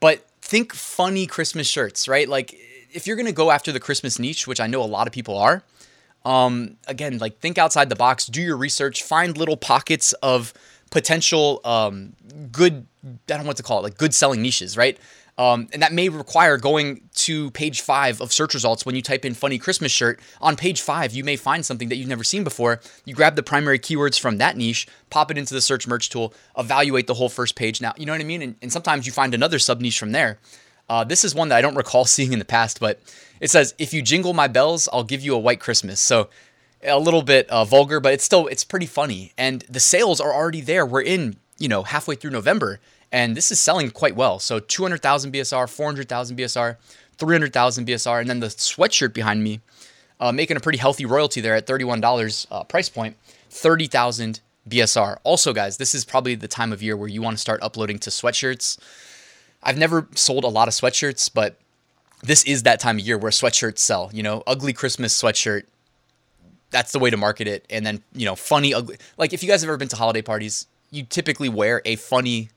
but 0.00 0.26
think 0.50 0.74
funny 0.74 1.26
Christmas 1.28 1.68
shirts, 1.68 2.08
right? 2.08 2.28
Like 2.28 2.56
if 2.92 3.06
you're 3.06 3.16
gonna 3.16 3.30
go 3.30 3.52
after 3.52 3.70
the 3.70 3.78
Christmas 3.78 4.18
niche, 4.18 4.48
which 4.48 4.60
I 4.60 4.66
know 4.66 4.82
a 4.82 4.84
lot 4.84 5.06
of 5.06 5.12
people 5.12 5.38
are, 5.38 5.62
um, 6.24 6.76
again, 6.88 7.18
like 7.18 7.38
think 7.38 7.56
outside 7.56 7.88
the 7.88 7.96
box, 7.96 8.26
do 8.26 8.42
your 8.42 8.56
research, 8.56 9.04
find 9.04 9.38
little 9.38 9.56
pockets 9.56 10.12
of 10.14 10.52
potential 10.90 11.60
um, 11.64 12.14
good 12.50 12.84
I 13.04 13.08
don't 13.26 13.42
know 13.42 13.46
what 13.46 13.58
to 13.58 13.62
call 13.62 13.78
it, 13.78 13.82
like 13.82 13.96
good 13.96 14.12
selling 14.12 14.42
niches, 14.42 14.76
right? 14.76 14.98
Um, 15.40 15.68
and 15.72 15.80
that 15.80 15.94
may 15.94 16.10
require 16.10 16.58
going 16.58 17.00
to 17.14 17.50
page 17.52 17.80
five 17.80 18.20
of 18.20 18.30
search 18.30 18.52
results 18.52 18.84
when 18.84 18.94
you 18.94 19.00
type 19.00 19.24
in 19.24 19.32
funny 19.32 19.56
Christmas 19.56 19.90
shirt. 19.90 20.20
On 20.42 20.54
page 20.54 20.82
five, 20.82 21.14
you 21.14 21.24
may 21.24 21.36
find 21.36 21.64
something 21.64 21.88
that 21.88 21.96
you've 21.96 22.10
never 22.10 22.22
seen 22.22 22.44
before. 22.44 22.78
You 23.06 23.14
grab 23.14 23.36
the 23.36 23.42
primary 23.42 23.78
keywords 23.78 24.20
from 24.20 24.36
that 24.36 24.58
niche, 24.58 24.86
pop 25.08 25.30
it 25.30 25.38
into 25.38 25.54
the 25.54 25.62
search 25.62 25.86
merch 25.86 26.10
tool, 26.10 26.34
evaluate 26.58 27.06
the 27.06 27.14
whole 27.14 27.30
first 27.30 27.54
page. 27.54 27.80
Now, 27.80 27.94
you 27.96 28.04
know 28.04 28.12
what 28.12 28.20
I 28.20 28.24
mean? 28.24 28.42
And, 28.42 28.54
and 28.60 28.70
sometimes 28.70 29.06
you 29.06 29.12
find 29.12 29.32
another 29.32 29.58
sub 29.58 29.80
niche 29.80 29.98
from 29.98 30.12
there. 30.12 30.38
Uh, 30.90 31.04
this 31.04 31.24
is 31.24 31.34
one 31.34 31.48
that 31.48 31.56
I 31.56 31.62
don't 31.62 31.74
recall 31.74 32.04
seeing 32.04 32.34
in 32.34 32.38
the 32.38 32.44
past, 32.44 32.78
but 32.78 33.00
it 33.40 33.48
says, 33.48 33.74
if 33.78 33.94
you 33.94 34.02
jingle 34.02 34.34
my 34.34 34.46
bells, 34.46 34.90
I'll 34.92 35.04
give 35.04 35.22
you 35.22 35.34
a 35.34 35.38
white 35.38 35.60
Christmas. 35.60 36.00
So 36.00 36.28
a 36.84 36.98
little 36.98 37.22
bit 37.22 37.48
uh, 37.48 37.64
vulgar, 37.64 37.98
but 37.98 38.12
it's 38.12 38.24
still, 38.24 38.46
it's 38.48 38.64
pretty 38.64 38.84
funny. 38.84 39.32
And 39.38 39.62
the 39.70 39.80
sales 39.80 40.20
are 40.20 40.34
already 40.34 40.60
there. 40.60 40.84
We're 40.84 41.00
in, 41.00 41.36
you 41.56 41.68
know, 41.68 41.82
halfway 41.82 42.14
through 42.14 42.32
November 42.32 42.78
and 43.12 43.36
this 43.36 43.50
is 43.50 43.60
selling 43.60 43.90
quite 43.90 44.16
well. 44.16 44.38
So 44.38 44.60
200,000 44.60 45.32
BSR, 45.32 45.68
400,000 45.68 46.36
BSR, 46.36 46.76
300,000 47.18 47.86
BSR, 47.86 48.20
and 48.20 48.30
then 48.30 48.40
the 48.40 48.46
sweatshirt 48.46 49.12
behind 49.12 49.42
me, 49.42 49.60
uh, 50.20 50.32
making 50.32 50.56
a 50.56 50.60
pretty 50.60 50.78
healthy 50.78 51.06
royalty 51.06 51.40
there 51.40 51.54
at 51.54 51.66
$31 51.66 52.46
uh, 52.50 52.64
price 52.64 52.88
point, 52.88 53.16
30,000 53.50 54.40
BSR. 54.68 55.18
Also, 55.24 55.52
guys, 55.52 55.76
this 55.76 55.94
is 55.94 56.04
probably 56.04 56.34
the 56.34 56.48
time 56.48 56.72
of 56.72 56.82
year 56.82 56.96
where 56.96 57.08
you 57.08 57.22
want 57.22 57.36
to 57.36 57.40
start 57.40 57.60
uploading 57.62 57.98
to 58.00 58.10
sweatshirts. 58.10 58.78
I've 59.62 59.78
never 59.78 60.06
sold 60.14 60.44
a 60.44 60.48
lot 60.48 60.68
of 60.68 60.74
sweatshirts, 60.74 61.30
but 61.32 61.58
this 62.22 62.44
is 62.44 62.62
that 62.62 62.80
time 62.80 62.98
of 62.98 63.06
year 63.06 63.18
where 63.18 63.30
sweatshirts 63.30 63.78
sell. 63.78 64.10
You 64.12 64.22
know, 64.22 64.42
ugly 64.46 64.72
Christmas 64.72 65.20
sweatshirt. 65.20 65.64
That's 66.70 66.92
the 66.92 66.98
way 66.98 67.10
to 67.10 67.16
market 67.16 67.48
it. 67.48 67.64
And 67.68 67.84
then, 67.84 68.02
you 68.14 68.24
know, 68.24 68.36
funny, 68.36 68.72
ugly. 68.72 68.96
Like 69.18 69.32
if 69.32 69.42
you 69.42 69.48
guys 69.48 69.62
have 69.62 69.68
ever 69.68 69.76
been 69.76 69.88
to 69.88 69.96
holiday 69.96 70.22
parties, 70.22 70.66
you 70.90 71.02
typically 71.02 71.48
wear 71.48 71.82
a 71.84 71.96
funny 71.96 72.50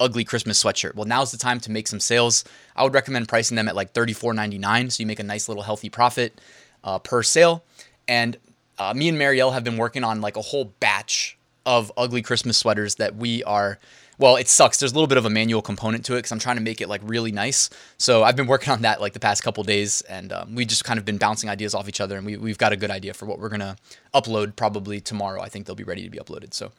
ugly 0.00 0.24
Christmas 0.24 0.62
sweatshirt. 0.62 0.94
Well, 0.94 1.06
now's 1.06 1.32
the 1.32 1.38
time 1.38 1.60
to 1.60 1.70
make 1.70 1.88
some 1.88 2.00
sales. 2.00 2.44
I 2.76 2.84
would 2.84 2.94
recommend 2.94 3.28
pricing 3.28 3.56
them 3.56 3.68
at 3.68 3.76
like 3.76 3.92
$34.99 3.92 4.92
so 4.92 5.02
you 5.02 5.06
make 5.06 5.20
a 5.20 5.24
nice 5.24 5.48
little 5.48 5.62
healthy 5.62 5.90
profit 5.90 6.40
uh, 6.84 6.98
per 6.98 7.22
sale. 7.22 7.64
And 8.06 8.36
uh, 8.78 8.94
me 8.94 9.08
and 9.08 9.18
Marielle 9.18 9.52
have 9.52 9.64
been 9.64 9.76
working 9.76 10.04
on 10.04 10.20
like 10.20 10.36
a 10.36 10.42
whole 10.42 10.72
batch 10.80 11.36
of 11.66 11.92
ugly 11.96 12.22
Christmas 12.22 12.56
sweaters 12.56 12.94
that 12.96 13.16
we 13.16 13.42
are. 13.44 13.78
Well, 14.18 14.34
it 14.34 14.48
sucks. 14.48 14.80
There's 14.80 14.90
a 14.90 14.94
little 14.96 15.06
bit 15.06 15.16
of 15.16 15.26
a 15.26 15.30
manual 15.30 15.62
component 15.62 16.04
to 16.06 16.14
it 16.14 16.18
because 16.18 16.32
I'm 16.32 16.40
trying 16.40 16.56
to 16.56 16.62
make 16.62 16.80
it 16.80 16.88
like 16.88 17.00
really 17.04 17.30
nice. 17.30 17.70
So 17.98 18.24
I've 18.24 18.34
been 18.34 18.48
working 18.48 18.72
on 18.72 18.82
that 18.82 19.00
like 19.00 19.12
the 19.12 19.20
past 19.20 19.44
couple 19.44 19.62
days, 19.62 20.00
and 20.02 20.32
um, 20.32 20.54
we 20.54 20.64
just 20.64 20.84
kind 20.84 20.98
of 20.98 21.04
been 21.04 21.18
bouncing 21.18 21.48
ideas 21.48 21.74
off 21.74 21.88
each 21.88 22.00
other, 22.00 22.16
and 22.16 22.26
we, 22.26 22.36
we've 22.36 22.58
got 22.58 22.72
a 22.72 22.76
good 22.76 22.90
idea 22.90 23.14
for 23.14 23.26
what 23.26 23.38
we're 23.38 23.48
gonna 23.48 23.76
upload 24.12 24.56
probably 24.56 25.00
tomorrow. 25.00 25.40
I 25.40 25.48
think 25.48 25.66
they'll 25.66 25.76
be 25.76 25.84
ready 25.84 26.02
to 26.02 26.10
be 26.10 26.18
uploaded. 26.18 26.52
So 26.52 26.72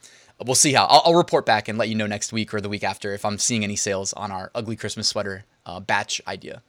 we'll 0.44 0.54
see 0.54 0.74
how 0.74 0.84
I'll, 0.84 1.02
I'll, 1.06 1.14
report 1.14 1.46
back 1.46 1.68
and 1.68 1.78
let 1.78 1.88
you 1.88 1.94
know 1.94 2.06
next 2.06 2.32
week 2.32 2.52
or 2.52 2.60
the 2.60 2.68
week 2.68 2.84
after 2.84 3.14
if 3.14 3.24
I'm 3.24 3.38
seeing 3.38 3.64
any 3.64 3.76
sales 3.76 4.12
on 4.12 4.30
our 4.30 4.50
ugly 4.54 4.76
Christmas 4.76 5.08
sweater 5.08 5.44
uh, 5.64 5.80
batch 5.80 6.20
idea. 6.26 6.62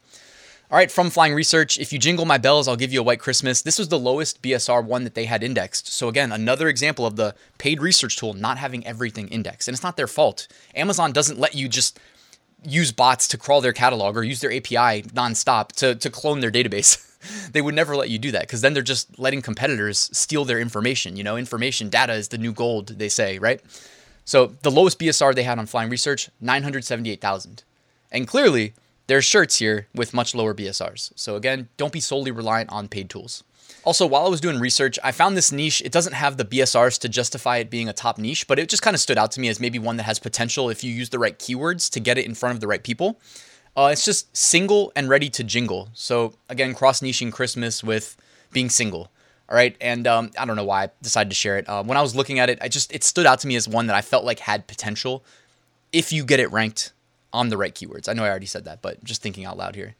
All 0.71 0.77
right, 0.77 0.89
from 0.89 1.09
Flying 1.09 1.33
Research, 1.33 1.77
if 1.77 1.91
you 1.91 1.99
jingle 1.99 2.23
my 2.23 2.37
bells, 2.37 2.65
I'll 2.65 2.77
give 2.77 2.93
you 2.93 3.01
a 3.01 3.03
white 3.03 3.19
Christmas. 3.19 3.61
This 3.61 3.77
was 3.77 3.89
the 3.89 3.99
lowest 3.99 4.41
BSR 4.41 4.85
one 4.85 5.03
that 5.03 5.15
they 5.15 5.25
had 5.25 5.43
indexed. 5.43 5.87
So, 5.91 6.07
again, 6.07 6.31
another 6.31 6.69
example 6.69 7.05
of 7.05 7.17
the 7.17 7.35
paid 7.57 7.81
research 7.81 8.15
tool 8.15 8.33
not 8.33 8.57
having 8.57 8.87
everything 8.87 9.27
indexed. 9.27 9.67
And 9.67 9.75
it's 9.75 9.83
not 9.83 9.97
their 9.97 10.07
fault. 10.07 10.47
Amazon 10.73 11.11
doesn't 11.11 11.37
let 11.37 11.55
you 11.55 11.67
just 11.67 11.99
use 12.63 12.93
bots 12.93 13.27
to 13.27 13.37
crawl 13.37 13.59
their 13.59 13.73
catalog 13.73 14.15
or 14.15 14.23
use 14.23 14.39
their 14.39 14.49
API 14.53 15.03
nonstop 15.09 15.73
to, 15.73 15.93
to 15.95 16.09
clone 16.09 16.39
their 16.39 16.49
database. 16.49 17.05
they 17.51 17.61
would 17.61 17.75
never 17.75 17.97
let 17.97 18.09
you 18.09 18.17
do 18.17 18.31
that 18.31 18.43
because 18.43 18.61
then 18.61 18.73
they're 18.73 18.81
just 18.81 19.19
letting 19.19 19.41
competitors 19.41 20.09
steal 20.13 20.45
their 20.45 20.59
information. 20.59 21.17
You 21.17 21.25
know, 21.25 21.35
information 21.35 21.89
data 21.89 22.13
is 22.13 22.29
the 22.29 22.37
new 22.37 22.53
gold, 22.53 22.97
they 22.97 23.09
say, 23.09 23.39
right? 23.39 23.59
So 24.23 24.53
the 24.61 24.71
lowest 24.71 24.99
BSR 24.99 25.35
they 25.35 25.43
had 25.43 25.59
on 25.59 25.65
Flying 25.65 25.89
Research, 25.89 26.29
978,000. 26.39 27.65
And 28.09 28.25
clearly, 28.25 28.73
there's 29.11 29.25
shirts 29.25 29.57
here 29.57 29.87
with 29.93 30.13
much 30.13 30.33
lower 30.33 30.53
BSRs. 30.53 31.11
So 31.17 31.35
again, 31.35 31.67
don't 31.75 31.91
be 31.91 31.99
solely 31.99 32.31
reliant 32.31 32.71
on 32.71 32.87
paid 32.87 33.09
tools. 33.09 33.43
Also, 33.83 34.07
while 34.07 34.25
I 34.25 34.29
was 34.29 34.39
doing 34.39 34.57
research, 34.57 34.97
I 35.03 35.11
found 35.11 35.35
this 35.35 35.51
niche. 35.51 35.81
It 35.83 35.91
doesn't 35.91 36.13
have 36.13 36.37
the 36.37 36.45
BSRs 36.45 36.97
to 36.99 37.09
justify 37.09 37.57
it 37.57 37.69
being 37.69 37.89
a 37.89 37.93
top 37.93 38.17
niche, 38.17 38.47
but 38.47 38.57
it 38.57 38.69
just 38.69 38.81
kind 38.81 38.95
of 38.95 39.01
stood 39.01 39.17
out 39.17 39.33
to 39.33 39.41
me 39.41 39.49
as 39.49 39.59
maybe 39.59 39.79
one 39.79 39.97
that 39.97 40.03
has 40.03 40.17
potential 40.17 40.69
if 40.69 40.81
you 40.81 40.93
use 40.93 41.09
the 41.09 41.19
right 41.19 41.37
keywords 41.37 41.91
to 41.91 41.99
get 41.99 42.17
it 42.17 42.25
in 42.25 42.33
front 42.33 42.55
of 42.55 42.61
the 42.61 42.67
right 42.67 42.83
people. 42.83 43.19
Uh, 43.75 43.89
it's 43.91 44.05
just 44.05 44.33
single 44.35 44.93
and 44.95 45.09
ready 45.09 45.29
to 45.31 45.43
jingle. 45.43 45.89
So 45.91 46.31
again, 46.47 46.73
cross 46.73 47.01
niching 47.01 47.33
Christmas 47.33 47.83
with 47.83 48.15
being 48.53 48.69
single. 48.69 49.11
All 49.49 49.57
right, 49.57 49.75
and 49.81 50.07
um, 50.07 50.31
I 50.39 50.45
don't 50.45 50.55
know 50.55 50.63
why 50.63 50.83
I 50.83 50.89
decided 51.01 51.31
to 51.31 51.35
share 51.35 51.57
it. 51.57 51.67
Uh, 51.67 51.83
when 51.83 51.97
I 51.97 52.01
was 52.01 52.15
looking 52.15 52.39
at 52.39 52.49
it, 52.49 52.59
I 52.61 52.69
just 52.69 52.95
it 52.95 53.03
stood 53.03 53.25
out 53.25 53.39
to 53.39 53.47
me 53.47 53.57
as 53.57 53.67
one 53.67 53.87
that 53.87 53.95
I 53.97 54.01
felt 54.01 54.23
like 54.23 54.39
had 54.39 54.67
potential 54.67 55.25
if 55.91 56.13
you 56.13 56.23
get 56.23 56.39
it 56.39 56.49
ranked 56.53 56.93
on 57.33 57.49
the 57.49 57.57
right 57.57 57.73
keywords. 57.73 58.09
I 58.09 58.13
know 58.13 58.23
I 58.23 58.29
already 58.29 58.45
said 58.45 58.65
that, 58.65 58.81
but 58.81 59.03
just 59.03 59.21
thinking 59.21 59.45
out 59.45 59.57
loud 59.57 59.75
here. 59.75 59.95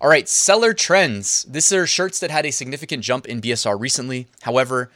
All 0.00 0.08
right, 0.08 0.28
seller 0.28 0.74
trends. 0.74 1.44
These 1.44 1.72
are 1.72 1.86
shirts 1.86 2.18
that 2.20 2.30
had 2.30 2.44
a 2.44 2.50
significant 2.50 3.04
jump 3.04 3.26
in 3.26 3.40
BSR 3.40 3.78
recently. 3.78 4.26
However, 4.42 4.90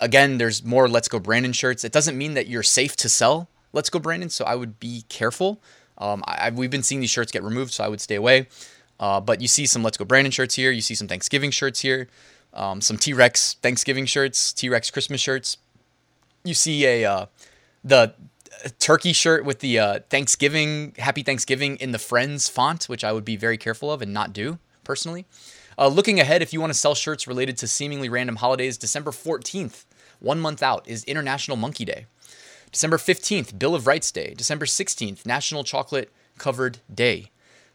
again, 0.00 0.38
there's 0.38 0.64
more 0.64 0.88
Let's 0.88 1.08
Go 1.08 1.20
Brandon 1.20 1.52
shirts. 1.52 1.84
It 1.84 1.92
doesn't 1.92 2.18
mean 2.18 2.34
that 2.34 2.48
you're 2.48 2.64
safe 2.64 2.96
to 2.96 3.08
sell 3.08 3.48
Let's 3.72 3.90
Go 3.90 4.00
Brandon, 4.00 4.28
so 4.28 4.44
I 4.44 4.56
would 4.56 4.80
be 4.80 5.04
careful. 5.08 5.60
Um, 5.98 6.24
I, 6.26 6.50
we've 6.50 6.70
been 6.70 6.82
seeing 6.82 7.00
these 7.00 7.10
shirts 7.10 7.30
get 7.30 7.42
removed, 7.44 7.72
so 7.72 7.84
I 7.84 7.88
would 7.88 8.00
stay 8.00 8.16
away. 8.16 8.48
Uh, 8.98 9.20
but 9.20 9.40
you 9.40 9.48
see 9.48 9.66
some 9.66 9.82
Let's 9.82 9.96
Go 9.96 10.04
Brandon 10.04 10.32
shirts 10.32 10.56
here. 10.56 10.72
You 10.72 10.80
see 10.80 10.94
some 10.94 11.06
Thanksgiving 11.06 11.50
shirts 11.50 11.80
here. 11.80 12.08
Um, 12.52 12.80
some 12.80 12.96
T 12.96 13.12
Rex 13.12 13.54
Thanksgiving 13.62 14.06
shirts, 14.06 14.52
T 14.52 14.68
Rex 14.68 14.90
Christmas 14.90 15.20
shirts. 15.20 15.58
You 16.42 16.54
see 16.54 16.84
a 16.84 17.04
uh, 17.04 17.26
the 17.84 18.14
turkey 18.78 19.12
shirt 19.12 19.44
with 19.44 19.60
the 19.60 19.78
uh, 19.78 19.98
Thanksgiving 20.10 20.94
Happy 20.98 21.22
Thanksgiving 21.22 21.76
in 21.76 21.92
the 21.92 21.98
Friends 21.98 22.48
font, 22.48 22.84
which 22.84 23.04
I 23.04 23.12
would 23.12 23.24
be 23.24 23.36
very 23.36 23.58
careful 23.58 23.90
of 23.92 24.02
and 24.02 24.12
not 24.12 24.32
do 24.32 24.58
personally. 24.84 25.26
Uh, 25.78 25.88
looking 25.88 26.20
ahead, 26.20 26.42
if 26.42 26.52
you 26.52 26.60
want 26.60 26.72
to 26.72 26.78
sell 26.78 26.94
shirts 26.94 27.26
related 27.26 27.56
to 27.58 27.66
seemingly 27.66 28.08
random 28.08 28.36
holidays, 28.36 28.76
December 28.76 29.10
14th, 29.10 29.84
one 30.18 30.38
month 30.38 30.62
out, 30.62 30.86
is 30.86 31.04
International 31.04 31.56
Monkey 31.56 31.84
Day. 31.84 32.06
December 32.70 32.98
15th, 32.98 33.58
Bill 33.58 33.74
of 33.74 33.86
Rights 33.86 34.12
Day. 34.12 34.34
December 34.36 34.66
16th, 34.66 35.24
National 35.24 35.64
Chocolate 35.64 36.12
Covered 36.38 36.78
Day. 36.92 37.30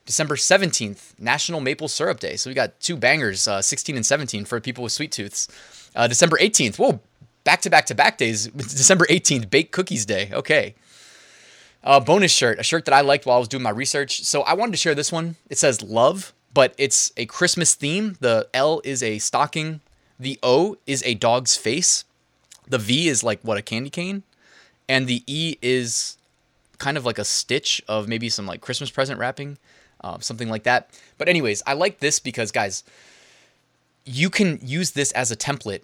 December 0.06 0.36
17th, 0.36 1.20
National 1.20 1.60
Maple 1.60 1.88
Syrup 1.88 2.20
Day. 2.20 2.36
So 2.36 2.50
we 2.50 2.54
got 2.54 2.80
two 2.80 2.96
bangers, 2.96 3.48
uh, 3.48 3.62
16 3.62 3.96
and 3.96 4.06
17 4.06 4.46
for 4.46 4.62
people 4.62 4.84
with 4.84 4.94
sweet 4.94 5.12
tooths. 5.12 5.48
Uh, 5.96 6.08
December 6.08 6.38
18th, 6.38 6.78
whoa, 6.78 7.00
back 7.46 7.62
to 7.62 7.70
back 7.70 7.86
to 7.86 7.96
back 7.96 8.18
days. 8.18 8.48
December 8.48 9.06
18th, 9.06 9.50
Baked 9.50 9.72
Cookies 9.72 10.06
Day. 10.06 10.30
Okay. 10.34 10.76
Uh, 11.82 12.00
bonus 12.00 12.32
shirt, 12.32 12.60
a 12.60 12.64
shirt 12.64 12.84
that 12.86 12.94
I 12.94 13.02
liked 13.02 13.26
while 13.26 13.38
I 13.38 13.40
was 13.40 13.48
doing 13.48 13.64
my 13.64 13.70
research. 13.70 14.24
So 14.24 14.42
I 14.42 14.54
wanted 14.54 14.74
to 14.74 14.78
share 14.78 14.96
this 14.96 15.12
one. 15.12 15.38
It 15.50 15.58
says 15.58 15.82
love, 15.82 16.34
but 16.54 16.74
it's 16.78 17.14
a 17.16 17.28
Christmas 17.28 17.76
theme. 17.76 18.18
The 18.20 18.50
L 18.54 18.82
is 18.84 19.02
a 19.02 19.20
stocking, 19.20 19.80
the 20.20 20.38
O 20.44 20.78
is 20.86 21.04
a 21.06 21.14
dog's 21.14 21.56
face, 21.56 22.04
the 22.68 22.80
V 22.80 23.08
is 23.08 23.24
like 23.24 23.40
what, 23.44 23.58
a 23.58 23.62
candy 23.62 23.92
cane? 23.92 24.24
And 24.90 25.08
the 25.08 25.24
E 25.28 25.58
is 25.62 26.18
kind 26.80 26.98
of 26.98 27.06
like 27.06 27.20
a 27.20 27.24
stitch 27.24 27.82
of 27.88 28.08
maybe 28.08 28.30
some 28.30 28.48
like 28.48 28.62
Christmas 28.62 28.90
present 28.90 29.20
wrapping, 29.20 29.60
uh, 30.02 30.20
something 30.20 30.50
like 30.50 30.64
that. 30.64 30.90
But, 31.18 31.30
anyways, 31.30 31.62
I 31.68 31.74
like 31.74 32.00
this 32.00 32.20
because, 32.20 32.52
guys, 32.52 32.84
you 34.06 34.30
can 34.30 34.60
use 34.62 34.92
this 34.92 35.12
as 35.12 35.32
a 35.32 35.36
template 35.36 35.82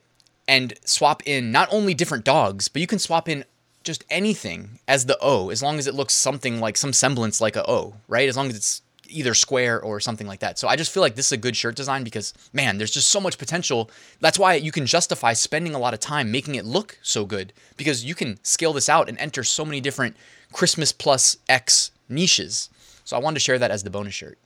and 0.48 0.74
swap 0.86 1.22
in 1.26 1.52
not 1.52 1.70
only 1.72 1.94
different 1.94 2.26
dogs, 2.26 2.68
but 2.68 2.82
you 2.82 2.88
can 2.88 3.00
swap 3.00 3.30
in 3.30 3.46
just 3.84 4.04
anything 4.10 4.80
as 4.88 5.06
the 5.06 5.18
O, 5.22 5.50
as 5.50 5.64
long 5.64 5.80
as 5.80 5.88
it 5.88 5.96
looks 5.96 6.14
something 6.14 6.60
like 6.60 6.78
some 6.78 6.94
semblance 6.94 7.42
like 7.42 7.56
a 7.56 7.68
O, 7.70 7.96
right? 8.08 8.30
As 8.30 8.38
long 8.38 8.50
as 8.50 8.56
it's 8.56 8.82
either 9.12 9.34
square 9.34 9.82
or 9.82 10.00
something 10.00 10.28
like 10.28 10.40
that. 10.40 10.58
So 10.58 10.68
I 10.68 10.76
just 10.76 10.92
feel 10.92 11.02
like 11.02 11.16
this 11.16 11.28
is 11.28 11.32
a 11.34 11.38
good 11.38 11.56
shirt 11.56 11.76
design 11.76 12.04
because 12.04 12.34
man, 12.54 12.78
there's 12.78 12.92
just 12.92 13.10
so 13.10 13.20
much 13.20 13.38
potential. 13.38 13.90
That's 14.20 14.40
why 14.40 14.54
you 14.56 14.72
can 14.72 14.86
justify 14.86 15.34
spending 15.34 15.76
a 15.76 15.80
lot 15.80 15.94
of 15.94 16.00
time 16.00 16.32
making 16.32 16.56
it 16.56 16.66
look 16.66 16.98
so 17.02 17.26
good 17.26 17.54
because 17.78 18.06
you 18.06 18.16
can 18.16 18.40
scale 18.44 18.74
this 18.74 18.90
out 18.90 19.10
and 19.10 19.18
enter 19.18 19.44
so 19.44 19.66
many 19.66 19.82
different 19.82 20.16
Christmas 20.54 20.92
plus 20.92 21.38
X 21.50 21.92
niches. 22.08 22.70
So 23.04 23.18
I 23.18 23.20
wanted 23.20 23.36
to 23.36 23.42
share 23.42 23.60
that 23.60 23.72
as 23.72 23.84
the 23.84 23.90
bonus 23.90 24.14
shirt. 24.14 24.38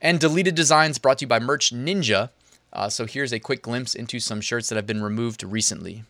And 0.00 0.18
deleted 0.18 0.54
designs 0.54 0.98
brought 0.98 1.18
to 1.18 1.24
you 1.24 1.28
by 1.28 1.40
Merch 1.40 1.72
Ninja. 1.72 2.30
Uh, 2.72 2.88
so 2.88 3.06
here's 3.06 3.32
a 3.32 3.40
quick 3.40 3.62
glimpse 3.62 3.94
into 3.94 4.20
some 4.20 4.40
shirts 4.40 4.68
that 4.68 4.76
have 4.76 4.86
been 4.86 5.02
removed 5.02 5.42
recently. 5.42 6.04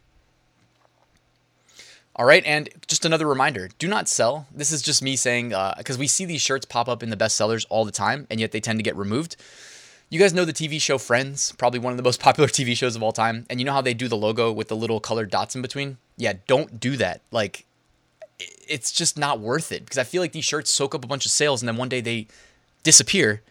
All 2.16 2.26
right, 2.26 2.42
and 2.44 2.68
just 2.86 3.04
another 3.04 3.26
reminder 3.26 3.70
do 3.78 3.88
not 3.88 4.08
sell. 4.08 4.46
This 4.54 4.72
is 4.72 4.82
just 4.82 5.02
me 5.02 5.16
saying, 5.16 5.50
because 5.50 5.96
uh, 5.96 6.00
we 6.00 6.06
see 6.06 6.24
these 6.24 6.42
shirts 6.42 6.66
pop 6.66 6.88
up 6.88 7.02
in 7.02 7.10
the 7.10 7.16
bestsellers 7.16 7.64
all 7.70 7.84
the 7.84 7.92
time, 7.92 8.26
and 8.30 8.38
yet 8.40 8.52
they 8.52 8.60
tend 8.60 8.78
to 8.78 8.82
get 8.82 8.96
removed. 8.96 9.36
You 10.10 10.18
guys 10.18 10.34
know 10.34 10.44
the 10.44 10.52
TV 10.52 10.80
show 10.80 10.98
Friends, 10.98 11.52
probably 11.52 11.78
one 11.78 11.92
of 11.92 11.96
the 11.96 12.02
most 12.02 12.20
popular 12.22 12.48
TV 12.48 12.76
shows 12.76 12.96
of 12.96 13.02
all 13.02 13.12
time. 13.12 13.46
And 13.48 13.60
you 13.60 13.64
know 13.64 13.72
how 13.72 13.80
they 13.80 13.94
do 13.94 14.08
the 14.08 14.16
logo 14.16 14.50
with 14.50 14.68
the 14.68 14.76
little 14.76 14.98
colored 14.98 15.30
dots 15.30 15.54
in 15.54 15.62
between? 15.62 15.98
Yeah, 16.16 16.34
don't 16.48 16.80
do 16.80 16.96
that. 16.96 17.22
Like, 17.30 17.64
it's 18.68 18.90
just 18.90 19.16
not 19.16 19.40
worth 19.40 19.70
it 19.70 19.84
because 19.84 19.98
I 19.98 20.04
feel 20.04 20.20
like 20.20 20.32
these 20.32 20.44
shirts 20.44 20.70
soak 20.70 20.94
up 20.94 21.04
a 21.04 21.08
bunch 21.08 21.26
of 21.26 21.32
sales 21.32 21.62
and 21.62 21.68
then 21.68 21.76
one 21.76 21.88
day 21.88 22.00
they 22.00 22.26
disappear. 22.82 23.42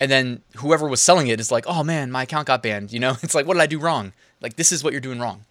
And 0.00 0.10
then 0.10 0.42
whoever 0.56 0.88
was 0.88 1.02
selling 1.02 1.28
it 1.28 1.40
is 1.40 1.50
like, 1.50 1.64
oh 1.66 1.82
man, 1.82 2.10
my 2.10 2.22
account 2.22 2.46
got 2.46 2.62
banned. 2.62 2.92
You 2.92 3.00
know, 3.00 3.16
it's 3.22 3.34
like, 3.34 3.46
what 3.46 3.54
did 3.54 3.62
I 3.62 3.66
do 3.66 3.78
wrong? 3.78 4.12
Like, 4.40 4.56
this 4.56 4.72
is 4.72 4.84
what 4.84 4.92
you're 4.92 5.00
doing 5.00 5.18
wrong. 5.18 5.44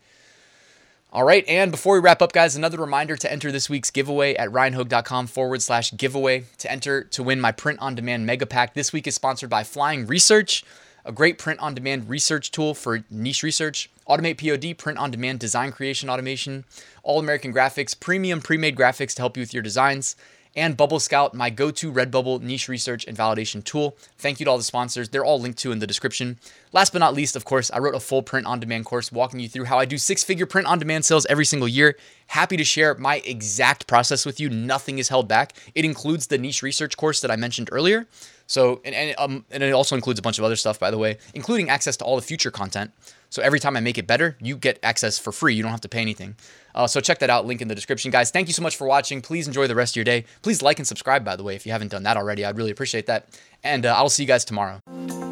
All 1.13 1.23
right, 1.23 1.47
and 1.47 1.71
before 1.71 1.93
we 1.93 2.01
wrap 2.01 2.21
up, 2.21 2.33
guys, 2.33 2.57
another 2.57 2.77
reminder 2.77 3.15
to 3.15 3.31
enter 3.31 3.49
this 3.49 3.69
week's 3.69 3.89
giveaway 3.89 4.35
at 4.35 4.49
ryanhogue.com 4.49 5.27
forward 5.27 5.61
slash 5.61 5.95
giveaway 5.95 6.43
to 6.57 6.69
enter 6.69 7.05
to 7.05 7.23
win 7.23 7.39
my 7.39 7.53
print 7.53 7.79
on 7.79 7.95
demand 7.95 8.25
mega 8.25 8.45
pack. 8.45 8.73
This 8.73 8.91
week 8.91 9.07
is 9.07 9.15
sponsored 9.15 9.49
by 9.49 9.63
Flying 9.63 10.05
Research, 10.05 10.65
a 11.05 11.13
great 11.13 11.37
print 11.37 11.61
on 11.61 11.73
demand 11.73 12.09
research 12.09 12.51
tool 12.51 12.73
for 12.73 13.05
niche 13.09 13.41
research. 13.41 13.89
Automate 14.07 14.37
POD, 14.37 14.77
print 14.77 14.99
on 14.99 15.09
demand 15.09 15.39
design 15.39 15.71
creation 15.71 16.09
automation. 16.09 16.65
All 17.03 17.19
American 17.19 17.53
graphics, 17.53 17.97
premium 17.97 18.41
pre 18.41 18.57
made 18.57 18.75
graphics 18.75 19.15
to 19.15 19.21
help 19.21 19.37
you 19.37 19.41
with 19.41 19.53
your 19.53 19.63
designs 19.63 20.17
and 20.57 20.75
Bubble 20.75 20.99
Scout, 20.99 21.35
my 21.35 21.51
go 21.51 21.69
to 21.69 21.93
Redbubble 21.93 22.41
niche 22.41 22.67
research 22.67 23.05
and 23.05 23.15
validation 23.15 23.63
tool. 23.63 23.95
Thank 24.17 24.39
you 24.39 24.45
to 24.45 24.51
all 24.51 24.57
the 24.57 24.63
sponsors. 24.63 25.07
They're 25.07 25.23
all 25.23 25.39
linked 25.39 25.59
to 25.59 25.71
in 25.71 25.77
the 25.79 25.85
description. 25.87 26.39
Last 26.73 26.91
but 26.91 26.99
not 26.99 27.13
least, 27.13 27.35
of 27.35 27.45
course, 27.45 27.69
I 27.71 27.77
wrote 27.77 27.93
a 27.93 27.99
full 27.99 28.23
print 28.23 28.47
on 28.47 28.59
demand 28.59 28.85
course 28.85 29.11
walking 29.11 29.39
you 29.39 29.47
through 29.47 29.65
how 29.65 29.77
I 29.77 29.85
do 29.85 29.99
six 29.99 30.23
figure 30.23 30.47
print 30.47 30.67
on 30.67 30.79
demand 30.79 31.05
sales 31.05 31.27
every 31.27 31.45
single 31.45 31.67
year. 31.67 31.95
Happy 32.25 32.57
to 32.57 32.63
share 32.63 32.95
my 32.95 33.17
exact 33.23 33.85
process 33.85 34.25
with 34.25 34.39
you. 34.39 34.49
Nothing 34.49 34.97
is 34.97 35.09
held 35.09 35.27
back. 35.27 35.53
It 35.75 35.85
includes 35.85 36.27
the 36.27 36.39
niche 36.39 36.63
research 36.63 36.97
course 36.97 37.21
that 37.21 37.31
I 37.31 37.35
mentioned 37.35 37.69
earlier. 37.71 38.07
So, 38.47 38.81
and, 38.83 38.95
and, 38.95 39.15
um, 39.17 39.45
and 39.51 39.61
it 39.61 39.71
also 39.71 39.95
includes 39.95 40.19
a 40.19 40.21
bunch 40.21 40.39
of 40.39 40.45
other 40.45 40.55
stuff, 40.55 40.79
by 40.79 40.89
the 40.89 40.97
way, 40.97 41.17
including 41.33 41.69
access 41.69 41.97
to 41.97 42.05
all 42.05 42.15
the 42.15 42.21
future 42.21 42.49
content. 42.49 42.91
So 43.29 43.41
every 43.41 43.59
time 43.59 43.75
I 43.75 43.81
make 43.81 43.97
it 43.97 44.07
better, 44.07 44.37
you 44.41 44.55
get 44.55 44.79
access 44.83 45.19
for 45.19 45.33
free. 45.33 45.53
You 45.53 45.61
don't 45.61 45.71
have 45.71 45.81
to 45.81 45.89
pay 45.89 45.99
anything. 45.99 46.35
Uh, 46.73 46.87
so 46.87 47.01
check 47.01 47.19
that 47.19 47.29
out. 47.29 47.45
Link 47.45 47.61
in 47.61 47.67
the 47.67 47.75
description, 47.75 48.09
guys. 48.09 48.31
Thank 48.31 48.47
you 48.47 48.53
so 48.53 48.63
much 48.63 48.77
for 48.77 48.87
watching. 48.87 49.21
Please 49.21 49.47
enjoy 49.47 49.67
the 49.67 49.75
rest 49.75 49.93
of 49.93 49.95
your 49.97 50.05
day. 50.05 50.23
Please 50.41 50.61
like 50.61 50.79
and 50.79 50.87
subscribe, 50.87 51.25
by 51.25 51.35
the 51.35 51.43
way, 51.43 51.55
if 51.55 51.65
you 51.65 51.73
haven't 51.73 51.89
done 51.89 52.03
that 52.03 52.15
already. 52.15 52.45
I'd 52.45 52.57
really 52.57 52.71
appreciate 52.71 53.05
that. 53.07 53.27
And 53.63 53.85
uh, 53.85 53.95
I'll 53.95 54.09
see 54.09 54.23
you 54.23 54.27
guys 54.27 54.45
tomorrow. 54.45 55.26